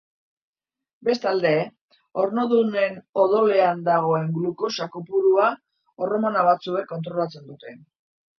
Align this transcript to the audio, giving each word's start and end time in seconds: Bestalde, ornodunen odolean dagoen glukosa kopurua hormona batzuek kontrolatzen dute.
Bestalde, 1.09 1.51
ornodunen 2.23 2.97
odolean 3.25 3.83
dagoen 3.89 4.33
glukosa 4.39 4.89
kopurua 4.97 5.47
hormona 6.07 6.47
batzuek 6.51 6.91
kontrolatzen 6.95 7.47
dute. 7.53 7.77